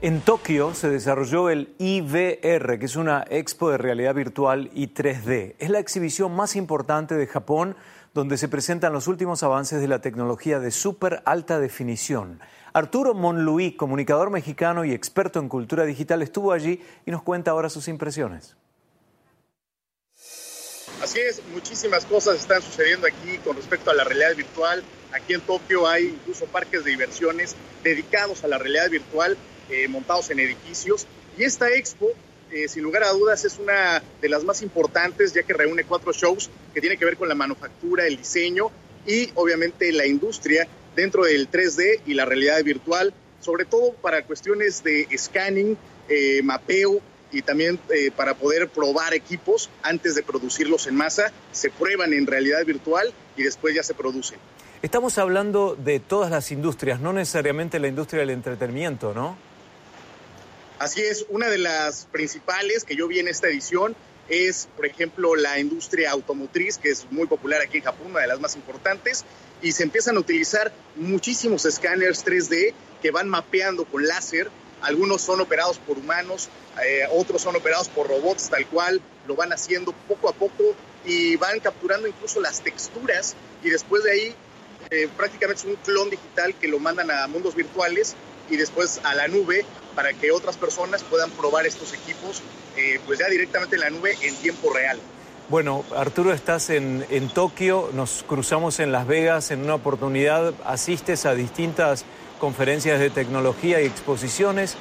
En 0.04 0.22
Tokio 0.22 0.74
se 0.74 0.90
desarrolló 0.90 1.52
el 1.52 1.76
IVR, 1.78 2.80
que 2.80 2.86
es 2.86 2.96
una 2.96 3.24
expo 3.30 3.70
de 3.70 3.78
realidad 3.78 4.16
virtual 4.16 4.72
y 4.74 4.88
3D. 4.88 5.54
Es 5.60 5.70
la 5.70 5.78
exhibición 5.78 6.36
más 6.36 6.56
importante 6.56 7.14
de 7.14 7.28
Japón 7.28 7.76
donde 8.16 8.40
se 8.40 8.48
presentan 8.48 8.94
los 8.94 9.08
últimos 9.08 9.44
avances 9.44 9.80
de 9.80 9.88
la 9.88 10.02
tecnología 10.02 10.60
de 10.60 10.72
súper 10.72 11.22
alta 11.26 11.60
definición. 11.60 12.40
Arturo 12.74 13.14
Monluí, 13.14 13.74
comunicador 13.76 14.32
mexicano 14.32 14.86
y 14.86 14.92
experto 14.92 15.38
en 15.38 15.50
cultura 15.50 15.86
digital, 15.86 16.24
estuvo 16.24 16.52
allí 16.52 16.82
y 17.06 17.12
nos 17.12 17.22
cuenta 17.22 17.52
ahora 17.52 17.70
sus 17.70 17.88
impresiones. 17.88 18.56
Así 21.04 21.20
es, 21.20 21.44
muchísimas 21.54 22.08
cosas 22.08 22.38
están 22.38 22.64
sucediendo 22.64 23.06
aquí 23.06 23.38
con 23.44 23.56
respecto 23.56 23.92
a 23.92 23.94
la 23.94 24.04
realidad 24.04 24.36
virtual. 24.36 24.84
Aquí 25.14 25.36
en 25.36 25.42
Tokio 25.42 25.88
hay 25.88 26.06
incluso 26.06 26.46
parques 26.46 26.84
de 26.84 26.90
diversiones 26.90 27.56
dedicados 27.84 28.44
a 28.44 28.48
la 28.48 28.58
realidad 28.58 28.90
virtual, 28.90 29.38
eh, 29.72 29.88
montados 29.88 30.30
en 30.30 30.40
edificios. 30.40 31.08
Y 31.38 31.44
esta 31.44 31.70
expo 31.70 32.10
eh, 32.52 32.68
sin 32.68 32.84
lugar 32.84 33.04
a 33.04 33.12
dudas 33.12 33.46
es 33.46 33.58
una 33.58 34.04
de 34.22 34.30
las 34.30 34.44
más 34.44 34.62
importantes 34.62 35.34
ya 35.34 35.44
que 35.44 35.54
reúne 35.54 35.86
cuatro 35.86 36.12
shows 36.12 36.50
que 36.74 36.82
tienen 36.82 37.00
que 37.00 37.06
ver 37.06 37.16
con 37.16 37.30
la 37.30 37.36
manufactura, 37.36 38.06
el 38.06 38.18
diseño 38.18 38.70
y 39.08 39.32
obviamente 39.36 39.92
la 39.94 40.06
industria 40.06 40.68
dentro 40.96 41.24
del 41.24 41.50
3D 41.50 42.02
y 42.06 42.14
la 42.14 42.26
realidad 42.26 42.62
virtual, 42.64 43.14
sobre 43.40 43.64
todo 43.64 43.94
para 43.94 44.24
cuestiones 44.24 44.84
de 44.84 45.08
scanning, 45.18 45.78
eh, 46.10 46.42
mapeo 46.44 47.00
y 47.32 47.42
también 47.42 47.80
para 48.18 48.34
poder 48.34 48.68
probar 48.68 49.14
equipos 49.14 49.70
antes 49.84 50.16
de 50.16 50.22
producirlos 50.24 50.86
en 50.88 50.96
masa, 50.96 51.32
se 51.54 51.70
prueban 51.70 52.12
en 52.12 52.28
realidad 52.28 52.66
virtual 52.66 53.14
y 53.38 53.44
después 53.44 53.74
ya 53.74 53.84
se 53.84 53.94
producen. 53.94 54.38
Estamos 54.82 55.20
hablando 55.20 55.76
de 55.76 56.00
todas 56.00 56.32
las 56.32 56.52
industrias, 56.52 57.00
no 57.00 57.14
necesariamente 57.14 57.80
la 57.80 57.88
industria 57.88 58.22
del 58.22 58.32
entretenimiento, 58.32 59.14
¿no? 59.14 59.38
Así 60.82 61.00
es, 61.00 61.28
una 61.30 61.48
de 61.48 61.60
las 61.60 62.08
principales 62.12 62.84
que 62.86 62.96
yo 62.96 63.08
vi 63.08 63.20
en 63.20 63.28
esta 63.28 63.48
edición 63.48 63.96
es, 64.30 64.68
por 64.76 64.88
ejemplo, 64.88 65.36
la 65.36 65.60
industria 65.60 66.10
automotriz, 66.10 66.80
que 66.80 66.90
es 66.90 67.06
muy 67.12 67.28
popular 67.28 67.62
aquí 67.62 67.78
en 67.78 67.84
Japón, 67.84 68.08
una 68.10 68.22
de 68.22 68.28
las 68.28 68.40
más 68.40 68.56
importantes, 68.56 69.24
y 69.62 69.74
se 69.74 69.84
empiezan 69.84 70.18
a 70.18 70.22
utilizar 70.22 70.74
muchísimos 70.96 71.68
escáneres 71.68 72.26
3D 72.26 72.74
que 73.00 73.12
van 73.12 73.30
mapeando 73.30 73.86
con 73.86 74.08
láser. 74.08 74.50
Algunos 74.82 75.22
son 75.22 75.40
operados 75.40 75.78
por 75.78 76.00
humanos, 76.00 76.50
eh, 76.84 77.04
otros 77.12 77.44
son 77.44 77.56
operados 77.56 77.88
por 77.88 78.08
robots, 78.08 78.50
tal 78.50 78.66
cual, 78.66 79.00
lo 79.28 79.36
van 79.36 79.54
haciendo 79.54 79.94
poco 80.08 80.30
a 80.30 80.34
poco 80.34 80.74
y 81.06 81.36
van 81.36 81.60
capturando 81.60 82.08
incluso 82.08 82.42
las 82.42 82.62
texturas 82.62 83.36
y 83.64 83.70
después 83.70 84.04
de 84.04 84.12
ahí 84.14 84.36
eh, 84.90 85.08
prácticamente 85.16 85.62
es 85.62 85.68
un 85.68 85.76
clon 85.76 86.10
digital 86.10 86.56
que 86.56 86.68
lo 86.68 86.80
mandan 86.80 87.12
a 87.12 87.28
mundos 87.28 87.54
virtuales 87.54 88.16
y 88.50 88.58
después 88.58 89.00
a 89.04 89.16
la 89.16 89.28
nube 89.28 89.66
para 89.96 90.14
que 90.14 90.32
otras 90.32 90.58
personas 90.58 91.04
puedan 91.04 91.30
probar 91.32 91.66
estos 91.66 91.94
equipos 91.94 92.42
eh, 92.78 93.00
pues 93.06 93.20
ya 93.20 93.28
directamente 93.28 93.76
en 93.76 93.82
la 93.82 93.90
nube 93.90 94.16
en 94.22 94.36
tiempo 94.36 94.74
real. 94.74 95.00
Bueno, 95.50 95.84
Arturo, 95.96 96.32
estás 96.32 96.70
en, 96.70 97.06
en 97.10 97.28
Tokio, 97.28 97.90
nos 97.94 98.24
cruzamos 98.24 98.80
en 98.80 98.94
Las 98.94 99.06
Vegas 99.06 99.52
en 99.52 99.62
una 99.62 99.76
oportunidad, 99.76 100.54
asistes 100.64 101.26
a 101.26 101.36
distintas 101.36 102.06
conferencias 102.40 103.00
de 103.00 103.10
tecnología 103.10 103.82
y 103.82 103.86
exposiciones. 103.86 104.78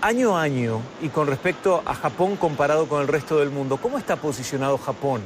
Año 0.00 0.36
a 0.36 0.42
año, 0.42 0.80
y 1.00 1.08
con 1.08 1.26
respecto 1.26 1.82
a 1.84 1.94
Japón 1.94 2.36
comparado 2.36 2.88
con 2.88 3.02
el 3.02 3.08
resto 3.08 3.38
del 3.38 3.50
mundo, 3.50 3.76
¿cómo 3.76 3.98
está 3.98 4.16
posicionado 4.16 4.78
Japón? 4.78 5.22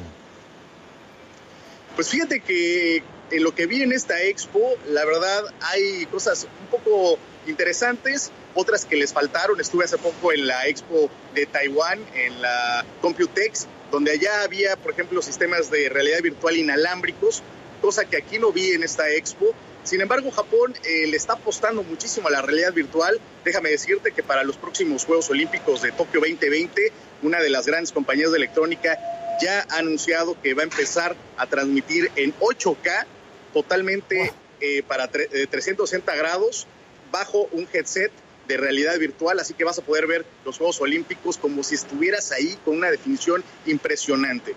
Pues 1.95 2.11
fíjate 2.11 2.41
que 2.41 3.03
en 3.31 3.43
lo 3.43 3.55
que 3.55 3.67
vi 3.67 3.83
en 3.83 3.93
esta 3.93 4.23
expo, 4.23 4.61
la 4.89 5.05
verdad 5.05 5.45
hay 5.61 6.07
cosas 6.07 6.47
un 6.61 6.79
poco 6.79 7.19
interesantes, 7.49 8.31
otras 8.55 8.85
que 8.85 8.97
les 8.97 9.13
faltaron. 9.13 9.61
Estuve 9.61 9.85
hace 9.85 9.99
poco 9.99 10.33
en 10.33 10.47
la 10.47 10.67
expo 10.67 11.11
de 11.35 11.47
Taiwán, 11.47 12.01
en 12.15 12.41
la 12.41 12.85
Computex, 13.01 13.67
donde 13.91 14.13
allá 14.13 14.43
había, 14.43 14.77
por 14.77 14.93
ejemplo, 14.93 15.23
sistemas 15.23 15.71
de 15.71 15.89
realidad 15.89 16.21
virtual 16.23 16.57
inalámbricos, 16.57 17.43
cosa 17.81 18.05
que 18.05 18.17
aquí 18.17 18.39
no 18.39 18.53
vi 18.53 18.73
en 18.73 18.83
esta 18.83 19.11
expo. 19.11 19.55
Sin 19.85 20.01
embargo, 20.01 20.31
Japón 20.33 20.75
eh, 20.85 21.07
le 21.07 21.17
está 21.17 21.35
apostando 21.35 21.85
muchísimo 21.85 22.27
a 22.29 22.31
la 22.33 22.43
realidad 22.43 22.73
virtual. 22.73 23.21
Déjame 23.45 23.71
decirte 23.71 24.11
que 24.11 24.23
para 24.23 24.43
los 24.43 24.57
próximos 24.57 25.05
Juegos 25.05 25.31
Olímpicos 25.31 25.83
de 25.83 25.93
Tokio 25.93 26.21
2020, 26.21 26.93
una 27.23 27.41
de 27.41 27.51
las 27.51 27.67
grandes 27.67 27.93
compañías 27.93 28.33
de 28.33 28.39
electrónica 28.39 28.99
ya 29.41 29.65
ha 29.71 29.79
anunciado 29.79 30.41
que 30.43 30.55
va 30.55 30.63
a 30.63 30.65
empezar 30.65 31.15
a 31.37 31.47
transmitir 31.47 32.11
en 32.17 32.35
8K 32.41 33.07
totalmente 33.53 34.33
eh, 34.61 34.83
para 34.83 35.09
360 35.09 36.13
eh, 36.13 36.19
grados 36.19 36.67
bajo 37.11 37.49
un 37.53 37.69
headset 37.73 38.11
de 38.47 38.57
realidad 38.57 38.99
virtual, 38.99 39.41
así 39.41 39.55
que 39.55 39.65
vas 39.65 39.79
a 39.79 39.83
poder 39.83 40.07
ver 40.07 40.25
los 40.45 40.59
Juegos 40.59 40.81
Olímpicos 40.81 41.37
como 41.37 41.63
si 41.63 41.75
estuvieras 41.75 42.33
ahí 42.33 42.57
con 42.65 42.77
una 42.77 42.91
definición 42.91 43.43
impresionante. 43.67 44.55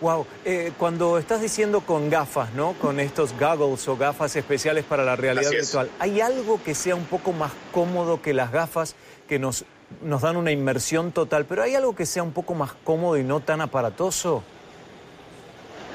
Wow, 0.00 0.26
eh, 0.44 0.72
cuando 0.78 1.18
estás 1.18 1.40
diciendo 1.40 1.80
con 1.80 2.10
gafas, 2.10 2.52
¿no? 2.52 2.74
Con 2.74 3.00
estos 3.00 3.32
goggles 3.38 3.88
o 3.88 3.96
gafas 3.96 4.36
especiales 4.36 4.84
para 4.84 5.04
la 5.04 5.16
realidad 5.16 5.50
virtual, 5.50 5.90
¿hay 5.98 6.20
algo 6.20 6.62
que 6.62 6.74
sea 6.74 6.94
un 6.94 7.06
poco 7.06 7.32
más 7.32 7.52
cómodo 7.72 8.20
que 8.20 8.34
las 8.34 8.52
gafas 8.52 8.94
que 9.26 9.38
nos, 9.38 9.64
nos 10.02 10.20
dan 10.20 10.36
una 10.36 10.52
inmersión 10.52 11.12
total, 11.12 11.46
pero 11.46 11.62
hay 11.62 11.74
algo 11.74 11.96
que 11.96 12.04
sea 12.04 12.22
un 12.22 12.32
poco 12.32 12.54
más 12.54 12.72
cómodo 12.84 13.16
y 13.16 13.24
no 13.24 13.40
tan 13.40 13.62
aparatoso? 13.62 14.44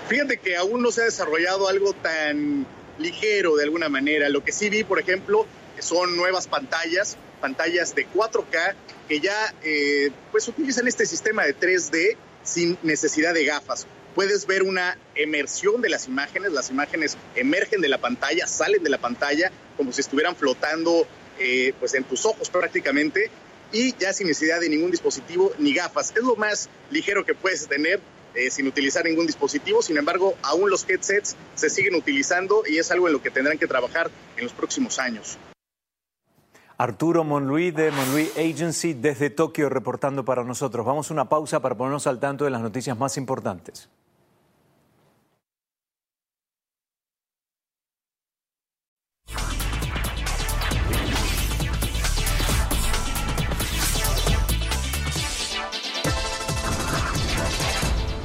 Fíjate 0.08 0.38
que 0.38 0.58
aún 0.58 0.82
no 0.82 0.92
se 0.92 1.02
ha 1.02 1.06
desarrollado 1.06 1.70
algo 1.70 1.94
tan 1.94 2.66
ligero 2.98 3.56
de 3.56 3.64
alguna 3.64 3.88
manera. 3.88 4.30
Lo 4.30 4.44
que 4.44 4.52
sí 4.52 4.70
vi, 4.70 4.84
por 4.84 5.00
ejemplo, 5.00 5.46
son 5.82 6.16
nuevas 6.16 6.48
pantallas, 6.48 7.18
pantallas 7.40 7.96
de 7.96 8.08
4K 8.08 8.76
que 9.08 9.20
ya 9.20 9.54
eh, 9.64 10.12
pues 10.32 10.48
utilizan 10.48 10.88
este 10.88 11.06
sistema 11.06 11.44
de 11.44 11.56
3D 11.58 12.16
sin 12.44 12.78
necesidad 12.84 13.34
de 13.34 13.46
gafas. 13.46 13.88
Puedes 14.16 14.46
ver 14.46 14.64
una 14.64 14.98
emersión 15.16 15.82
de 15.82 15.90
las 15.90 16.08
imágenes, 16.08 16.52
las 16.52 16.70
imágenes 16.70 17.18
emergen 17.36 17.82
de 17.82 17.90
la 17.90 17.98
pantalla, 17.98 18.48
salen 18.48 18.84
de 18.84 18.90
la 18.90 18.98
pantalla 18.98 19.52
como 19.78 19.92
si 19.92 20.02
estuvieran 20.02 20.36
flotando 20.36 21.08
eh, 21.40 21.74
pues 21.80 21.94
en 21.94 22.04
tus 22.04 22.26
ojos 22.26 22.50
prácticamente 22.50 23.30
y 23.72 23.96
ya 23.98 24.14
sin 24.14 24.28
necesidad 24.28 24.60
de 24.60 24.70
ningún 24.70 24.92
dispositivo 24.92 25.54
ni 25.58 25.74
gafas. 25.74 26.12
Es 26.16 26.24
lo 26.24 26.36
más 26.36 26.70
ligero 26.90 27.26
que 27.26 27.34
puedes 27.34 27.68
tener 27.68 28.02
eh, 28.34 28.50
sin 28.50 28.68
utilizar 28.68 29.04
ningún 29.04 29.28
dispositivo. 29.28 29.82
Sin 29.82 29.98
embargo, 29.98 30.38
aún 30.42 30.70
los 30.70 30.88
headsets 30.88 31.36
se 31.56 31.70
siguen 31.70 31.96
utilizando 31.96 32.64
y 32.68 32.78
es 32.78 32.92
algo 32.92 33.08
en 33.08 33.14
lo 33.14 33.22
que 33.22 33.30
tendrán 33.30 33.58
que 33.58 33.68
trabajar 33.68 34.10
en 34.38 34.44
los 34.44 34.54
próximos 34.54 35.00
años. 35.00 35.38
Arturo 36.82 37.24
Monluí 37.24 37.70
de 37.70 37.92
Monluí 37.92 38.32
Agency 38.36 38.96
desde 38.96 39.30
Tokio 39.30 39.70
reportando 39.70 40.26
para 40.26 40.44
nosotros. 40.44 40.84
Vamos 40.84 41.12
a 41.12 41.14
una 41.14 41.30
pausa 41.30 41.60
para 41.60 41.78
ponernos 41.78 42.08
al 42.08 42.20
tanto 42.20 42.44
de 42.44 42.50
las 42.50 42.60
noticias 42.60 42.98
más 42.98 43.18
importantes. 43.18 43.88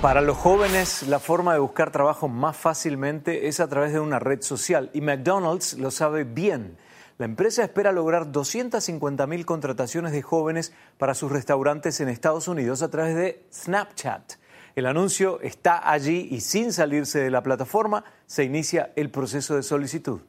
Para 0.01 0.23
los 0.23 0.39
jóvenes, 0.39 1.03
la 1.03 1.19
forma 1.19 1.53
de 1.53 1.59
buscar 1.59 1.91
trabajo 1.91 2.27
más 2.27 2.57
fácilmente 2.57 3.49
es 3.49 3.61
a 3.61 3.69
través 3.69 3.93
de 3.93 4.01
una 4.01 4.19
red 4.19 4.41
social 4.41 4.89
y 4.95 5.03
McDonald's 5.03 5.75
lo 5.75 5.91
sabe 5.91 6.25
bien. 6.25 6.79
La 7.19 7.25
empresa 7.25 7.65
espera 7.65 7.93
lograr 7.93 8.31
250 8.31 9.27
mil 9.27 9.47
contrataciones 9.47 10.13
de 10.13 10.21
jóvenes 10.21 10.75
para 10.99 11.15
sus 11.15 11.33
restaurantes 11.33 12.01
en 12.01 12.11
Estados 12.11 12.47
Unidos 12.47 12.83
a 12.83 12.91
través 12.91 13.17
de 13.17 13.47
Snapchat. 13.51 14.35
El 14.75 14.85
anuncio 14.85 15.41
está 15.41 15.91
allí 15.91 16.29
y 16.31 16.43
sin 16.43 16.75
salirse 16.75 17.21
de 17.21 17.31
la 17.31 17.43
plataforma 17.43 18.05
se 18.27 18.45
inicia 18.45 18.93
el 18.97 19.11
proceso 19.11 19.57
de 19.57 19.63
solicitud. 19.63 20.21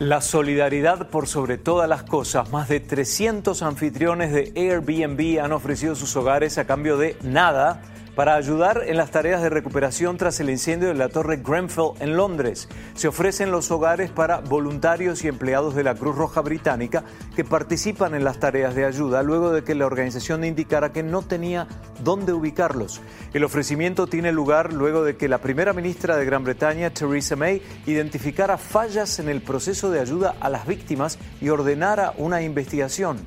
La 0.00 0.20
solidaridad 0.20 1.08
por 1.08 1.28
sobre 1.28 1.56
todas 1.56 1.88
las 1.88 2.02
cosas. 2.02 2.50
Más 2.50 2.68
de 2.68 2.80
300 2.80 3.62
anfitriones 3.62 4.32
de 4.32 4.52
Airbnb 4.56 5.40
han 5.40 5.52
ofrecido 5.52 5.94
sus 5.94 6.16
hogares 6.16 6.58
a 6.58 6.66
cambio 6.66 6.96
de 6.96 7.16
nada 7.22 7.80
para 8.14 8.36
ayudar 8.36 8.82
en 8.86 8.96
las 8.96 9.10
tareas 9.10 9.42
de 9.42 9.50
recuperación 9.50 10.16
tras 10.16 10.38
el 10.40 10.50
incendio 10.50 10.88
de 10.88 10.94
la 10.94 11.08
Torre 11.08 11.38
Grenfell 11.38 11.92
en 12.00 12.16
Londres. 12.16 12.68
Se 12.94 13.08
ofrecen 13.08 13.50
los 13.50 13.70
hogares 13.70 14.10
para 14.10 14.38
voluntarios 14.38 15.24
y 15.24 15.28
empleados 15.28 15.74
de 15.74 15.82
la 15.82 15.94
Cruz 15.94 16.16
Roja 16.16 16.40
Británica 16.40 17.04
que 17.34 17.44
participan 17.44 18.14
en 18.14 18.24
las 18.24 18.38
tareas 18.38 18.74
de 18.74 18.84
ayuda 18.84 19.22
luego 19.22 19.50
de 19.50 19.64
que 19.64 19.74
la 19.74 19.86
organización 19.86 20.44
indicara 20.44 20.92
que 20.92 21.02
no 21.02 21.22
tenía 21.22 21.66
dónde 22.02 22.32
ubicarlos. 22.32 23.00
El 23.32 23.44
ofrecimiento 23.44 24.06
tiene 24.06 24.32
lugar 24.32 24.72
luego 24.72 25.04
de 25.04 25.16
que 25.16 25.28
la 25.28 25.38
primera 25.38 25.72
ministra 25.72 26.16
de 26.16 26.24
Gran 26.24 26.44
Bretaña, 26.44 26.90
Theresa 26.90 27.36
May, 27.36 27.62
identificara 27.86 28.58
fallas 28.58 29.18
en 29.18 29.28
el 29.28 29.42
proceso 29.42 29.90
de 29.90 30.00
ayuda 30.00 30.36
a 30.40 30.48
las 30.48 30.66
víctimas 30.66 31.18
y 31.40 31.48
ordenara 31.48 32.14
una 32.16 32.42
investigación. 32.42 33.18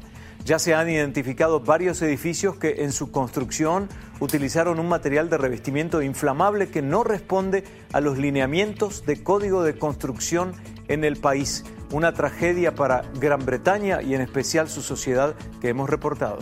Ya 0.48 0.60
se 0.60 0.74
han 0.74 0.90
identificado 0.90 1.60
varios 1.60 2.02
edificios 2.02 2.56
que 2.56 2.84
en 2.84 2.94
su 2.94 3.12
construcción 3.12 3.90
utilizaron 4.20 4.80
un 4.80 4.88
material 4.88 5.30
de 5.30 5.38
revestimiento 5.38 6.02
inflamable 6.02 6.70
que 6.70 6.82
no 6.82 7.04
responde 7.04 7.64
a 7.94 8.02
los 8.02 8.18
lineamientos 8.18 9.06
de 9.06 9.24
código 9.24 9.64
de 9.64 9.78
construcción 9.78 10.54
en 10.88 11.04
el 11.04 11.18
país. 11.18 11.64
Una 11.92 12.14
tragedia 12.14 12.76
para 12.76 13.04
Gran 13.20 13.46
Bretaña 13.46 14.02
y 14.02 14.14
en 14.14 14.22
especial 14.22 14.70
su 14.70 14.82
sociedad 14.82 15.36
que 15.62 15.70
hemos 15.70 15.90
reportado. 15.90 16.40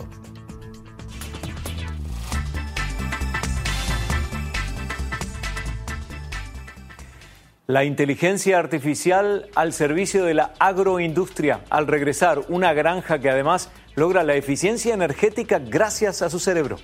La 7.68 7.82
inteligencia 7.82 8.60
artificial 8.60 9.50
al 9.56 9.72
servicio 9.72 10.24
de 10.24 10.34
la 10.34 10.52
agroindustria, 10.60 11.64
al 11.68 11.88
regresar 11.88 12.42
una 12.48 12.72
granja 12.72 13.18
que 13.18 13.28
además 13.28 13.70
logra 13.96 14.22
la 14.22 14.36
eficiencia 14.36 14.94
energética 14.94 15.58
gracias 15.58 16.22
a 16.22 16.30
su 16.30 16.38
cerebro. 16.38 16.78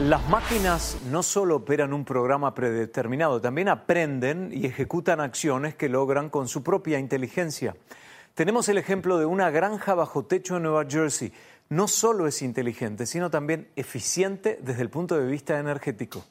Las 0.00 0.26
máquinas 0.30 0.96
no 1.10 1.22
solo 1.22 1.56
operan 1.56 1.92
un 1.92 2.06
programa 2.06 2.54
predeterminado, 2.54 3.38
también 3.38 3.68
aprenden 3.68 4.50
y 4.50 4.64
ejecutan 4.64 5.20
acciones 5.20 5.74
que 5.74 5.90
logran 5.90 6.30
con 6.30 6.48
su 6.48 6.62
propia 6.62 6.98
inteligencia. 6.98 7.76
Tenemos 8.34 8.70
el 8.70 8.78
ejemplo 8.78 9.18
de 9.18 9.26
una 9.26 9.50
granja 9.50 9.92
bajo 9.92 10.24
techo 10.24 10.56
en 10.56 10.62
Nueva 10.62 10.86
Jersey. 10.88 11.34
No 11.68 11.86
solo 11.86 12.26
es 12.26 12.40
inteligente, 12.40 13.04
sino 13.04 13.28
también 13.28 13.68
eficiente 13.76 14.58
desde 14.62 14.80
el 14.80 14.88
punto 14.88 15.18
de 15.18 15.26
vista 15.26 15.58
energético. 15.58 16.24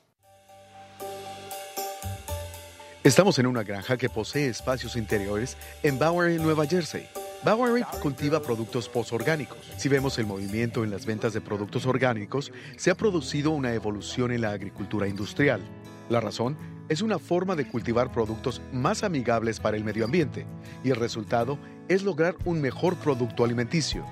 Estamos 3.03 3.37
en 3.37 3.45
una 3.45 3.61
granja 3.61 3.97
que 3.97 4.09
posee 4.09 4.47
espacios 4.47 4.95
interiores 4.95 5.57
en 5.83 5.99
Bowery, 5.99 6.39
Nueva 6.39 6.65
Jersey. 6.65 7.07
Bowery 7.43 7.83
cultiva 8.01 8.41
productos 8.41 8.89
posorgánicos. 8.89 9.59
Si 9.77 9.87
vemos 9.87 10.19
el 10.19 10.25
movimiento 10.25 10.83
en 10.83 10.91
las 10.91 11.05
ventas 11.05 11.31
de 11.31 11.39
productos 11.39 11.85
orgánicos, 11.85 12.51
se 12.75 12.91
ha 12.91 12.95
producido 12.95 13.51
una 13.51 13.73
evolución 13.73 14.33
en 14.33 14.41
la 14.41 14.51
agricultura 14.51 15.07
industrial. 15.07 15.61
La 16.09 16.19
razón 16.19 16.57
es 16.89 17.01
una 17.01 17.17
forma 17.17 17.55
de 17.55 17.65
cultivar 17.65 18.11
productos 18.11 18.61
más 18.73 19.03
amigables 19.03 19.61
para 19.61 19.77
el 19.77 19.85
medio 19.85 20.03
ambiente 20.03 20.45
y 20.83 20.89
el 20.89 20.97
resultado 20.97 21.57
es 21.87 22.03
lograr 22.03 22.35
un 22.43 22.59
mejor 22.59 22.97
producto 22.97 23.45
alimenticio. 23.45 24.03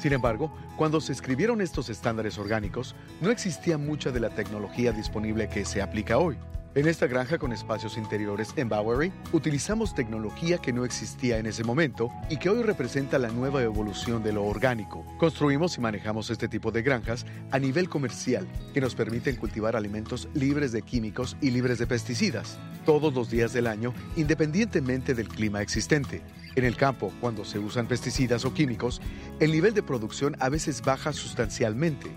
Sin 0.00 0.12
embargo, 0.12 0.52
cuando 0.76 1.00
se 1.00 1.12
escribieron 1.12 1.60
estos 1.60 1.88
estándares 1.88 2.36
orgánicos, 2.36 2.96
no 3.20 3.30
existía 3.30 3.78
mucha 3.78 4.10
de 4.10 4.18
la 4.18 4.30
tecnología 4.30 4.90
disponible 4.90 5.48
que 5.48 5.64
se 5.64 5.82
aplica 5.82 6.18
hoy. 6.18 6.36
En 6.74 6.88
esta 6.88 7.06
granja 7.06 7.36
con 7.36 7.52
espacios 7.52 7.98
interiores 7.98 8.54
en 8.56 8.70
Bowery, 8.70 9.12
utilizamos 9.32 9.94
tecnología 9.94 10.56
que 10.56 10.72
no 10.72 10.86
existía 10.86 11.36
en 11.36 11.44
ese 11.44 11.64
momento 11.64 12.10
y 12.30 12.38
que 12.38 12.48
hoy 12.48 12.62
representa 12.62 13.18
la 13.18 13.28
nueva 13.28 13.62
evolución 13.62 14.22
de 14.22 14.32
lo 14.32 14.44
orgánico. 14.44 15.04
Construimos 15.18 15.76
y 15.76 15.82
manejamos 15.82 16.30
este 16.30 16.48
tipo 16.48 16.70
de 16.70 16.80
granjas 16.80 17.26
a 17.50 17.58
nivel 17.58 17.90
comercial 17.90 18.48
que 18.72 18.80
nos 18.80 18.94
permiten 18.94 19.36
cultivar 19.36 19.76
alimentos 19.76 20.30
libres 20.32 20.72
de 20.72 20.80
químicos 20.80 21.36
y 21.42 21.50
libres 21.50 21.78
de 21.78 21.86
pesticidas, 21.86 22.58
todos 22.86 23.12
los 23.12 23.30
días 23.30 23.52
del 23.52 23.66
año, 23.66 23.92
independientemente 24.16 25.12
del 25.12 25.28
clima 25.28 25.60
existente. 25.60 26.22
En 26.56 26.64
el 26.64 26.76
campo, 26.76 27.12
cuando 27.20 27.44
se 27.44 27.58
usan 27.58 27.86
pesticidas 27.86 28.46
o 28.46 28.54
químicos, 28.54 29.02
el 29.40 29.52
nivel 29.52 29.74
de 29.74 29.82
producción 29.82 30.36
a 30.40 30.48
veces 30.48 30.80
baja 30.80 31.12
sustancialmente. 31.12 32.10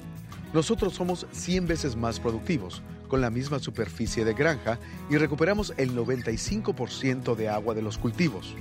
Nosotros 0.54 0.94
somos 0.94 1.28
100 1.34 1.68
veces 1.68 1.98
más 1.98 2.22
productivos 2.22 2.82
con 3.08 3.22
la 3.22 3.30
misma 3.30 3.60
superficie 3.60 4.26
de 4.26 4.34
granja 4.34 4.80
y 5.10 5.18
recuperamos 5.18 5.74
el 5.78 5.96
95% 5.96 7.36
de 7.36 7.50
agua 7.50 7.74
de 7.74 7.82
los 7.82 7.98
cultivos. 7.98 8.56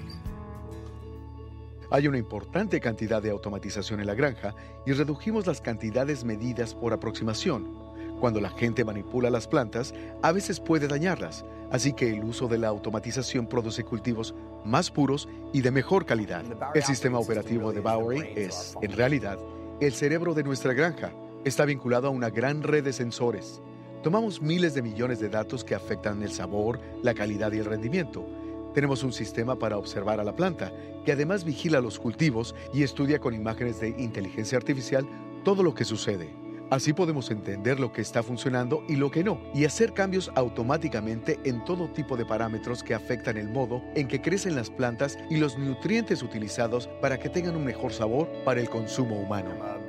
Hay 1.90 2.08
una 2.08 2.18
importante 2.18 2.80
cantidad 2.80 3.22
de 3.22 3.30
automatización 3.30 4.00
en 4.00 4.06
la 4.06 4.14
granja 4.14 4.54
y 4.86 4.92
redujimos 4.92 5.46
las 5.46 5.60
cantidades 5.60 6.24
medidas 6.24 6.74
por 6.74 6.92
aproximación. 6.92 7.84
Cuando 8.20 8.40
la 8.40 8.50
gente 8.50 8.84
manipula 8.84 9.30
las 9.30 9.46
plantas, 9.46 9.94
a 10.22 10.32
veces 10.32 10.60
puede 10.60 10.88
dañarlas, 10.88 11.44
así 11.70 11.92
que 11.92 12.10
el 12.10 12.24
uso 12.24 12.48
de 12.48 12.58
la 12.58 12.68
automatización 12.68 13.46
produce 13.46 13.84
cultivos 13.84 14.34
más 14.64 14.90
puros 14.90 15.28
y 15.52 15.60
de 15.60 15.70
mejor 15.70 16.06
calidad. 16.06 16.44
El 16.74 16.82
sistema 16.82 17.18
operativo 17.18 17.72
de 17.72 17.80
Bowery 17.80 18.32
es, 18.34 18.76
en 18.80 18.92
realidad, 18.92 19.38
el 19.80 19.92
cerebro 19.92 20.34
de 20.34 20.42
nuestra 20.42 20.72
granja. 20.72 21.12
Está 21.44 21.64
vinculado 21.64 22.08
a 22.08 22.10
una 22.10 22.30
gran 22.30 22.62
red 22.62 22.82
de 22.82 22.92
sensores. 22.92 23.60
Tomamos 24.04 24.42
miles 24.42 24.74
de 24.74 24.82
millones 24.82 25.18
de 25.18 25.30
datos 25.30 25.64
que 25.64 25.74
afectan 25.74 26.22
el 26.22 26.30
sabor, 26.30 26.78
la 27.02 27.14
calidad 27.14 27.50
y 27.52 27.58
el 27.58 27.64
rendimiento. 27.64 28.28
Tenemos 28.74 29.02
un 29.02 29.14
sistema 29.14 29.58
para 29.58 29.78
observar 29.78 30.20
a 30.20 30.24
la 30.24 30.36
planta, 30.36 30.70
que 31.06 31.12
además 31.12 31.42
vigila 31.42 31.80
los 31.80 31.98
cultivos 31.98 32.54
y 32.74 32.82
estudia 32.82 33.18
con 33.18 33.32
imágenes 33.32 33.80
de 33.80 33.88
inteligencia 33.88 34.58
artificial 34.58 35.08
todo 35.42 35.62
lo 35.62 35.74
que 35.74 35.86
sucede. 35.86 36.36
Así 36.68 36.92
podemos 36.92 37.30
entender 37.30 37.80
lo 37.80 37.92
que 37.92 38.02
está 38.02 38.22
funcionando 38.22 38.84
y 38.90 38.96
lo 38.96 39.10
que 39.10 39.24
no, 39.24 39.40
y 39.54 39.64
hacer 39.64 39.94
cambios 39.94 40.30
automáticamente 40.34 41.40
en 41.44 41.64
todo 41.64 41.88
tipo 41.88 42.18
de 42.18 42.26
parámetros 42.26 42.82
que 42.82 42.92
afectan 42.92 43.38
el 43.38 43.48
modo 43.48 43.82
en 43.94 44.06
que 44.06 44.20
crecen 44.20 44.54
las 44.54 44.68
plantas 44.68 45.16
y 45.30 45.38
los 45.38 45.56
nutrientes 45.56 46.22
utilizados 46.22 46.88
para 47.00 47.18
que 47.18 47.30
tengan 47.30 47.56
un 47.56 47.64
mejor 47.64 47.90
sabor 47.90 48.28
para 48.44 48.60
el 48.60 48.68
consumo 48.68 49.18
humano. 49.18 49.83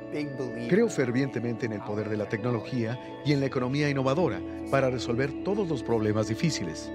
Creo 0.68 0.88
fervientemente 0.88 1.66
en 1.66 1.72
el 1.72 1.82
poder 1.82 2.08
de 2.08 2.16
la 2.16 2.28
tecnología 2.28 2.98
y 3.24 3.32
en 3.32 3.40
la 3.40 3.46
economía 3.46 3.88
innovadora 3.90 4.40
para 4.70 4.90
resolver 4.90 5.44
todos 5.44 5.68
los 5.68 5.82
problemas 5.82 6.28
difíciles. 6.28 6.90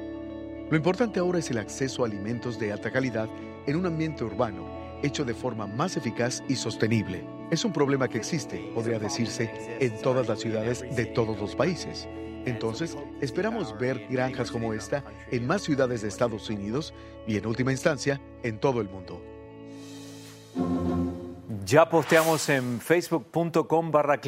Lo 0.70 0.78
importante 0.78 1.20
ahora 1.20 1.40
es 1.40 1.52
el 1.52 1.58
acceso 1.58 2.04
a 2.04 2.08
alimentos 2.08 2.58
de 2.60 2.72
alta 2.72 2.92
calidad 2.92 3.30
en 3.68 3.76
un 3.76 3.86
ambiente 3.86 4.24
urbano, 4.24 4.66
hecho 5.04 5.26
de 5.26 5.34
forma 5.34 5.68
más 5.68 5.98
eficaz 5.98 6.42
y 6.48 6.56
sostenible. 6.56 7.24
Es 7.52 7.66
un 7.66 7.74
problema 7.74 8.08
que 8.08 8.18
existe, 8.18 8.72
podría 8.74 8.98
decirse, 8.98 9.52
en 9.80 10.02
todas 10.02 10.28
las 10.28 10.40
ciudades 10.40 10.86
de 10.96 11.06
todos 11.06 11.38
los 11.40 11.56
países. 11.56 12.08
Entonces, 12.46 12.98
esperamos 13.20 13.78
ver 13.78 14.08
granjas 14.10 14.50
como 14.50 14.74
esta 14.74 15.04
en 15.30 15.46
más 15.46 15.62
ciudades 15.62 16.02
de 16.02 16.08
Estados 16.08 16.50
Unidos 16.50 16.94
y, 17.28 17.38
en 17.38 17.46
última 17.46 17.72
instancia, 17.72 18.20
en 18.42 18.58
todo 18.60 18.82
el 18.82 18.90
mundo. 18.90 19.22
Ya 21.72 21.88
posteamos 21.88 22.50
en 22.50 22.82
facebook.com 22.82 23.92
barra 23.92 24.20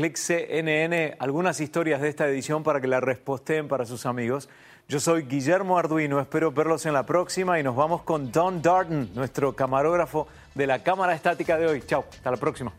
algunas 1.19 1.59
historias 1.59 1.99
de 1.99 2.07
esta 2.07 2.25
edición 2.25 2.63
para 2.63 2.79
que 2.79 2.87
la 2.87 3.01
resposteen 3.01 3.67
para 3.67 3.85
sus 3.85 4.05
amigos. 4.05 4.47
Yo 4.87 5.01
soy 5.01 5.23
Guillermo 5.23 5.77
Arduino, 5.77 6.21
espero 6.21 6.53
verlos 6.53 6.85
en 6.85 6.93
la 6.93 7.05
próxima 7.05 7.59
y 7.59 7.63
nos 7.63 7.75
vamos 7.75 8.03
con 8.03 8.31
Don 8.31 8.61
Darden, 8.61 9.13
nuestro 9.13 9.57
camarógrafo 9.57 10.25
de 10.55 10.67
la 10.67 10.83
cámara 10.83 11.15
estática 11.15 11.57
de 11.57 11.67
hoy. 11.67 11.83
Chao, 11.85 12.05
hasta 12.09 12.31
la 12.31 12.37
próxima. 12.37 12.71